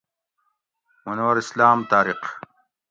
[1.05, 2.21] منور اسلام طارق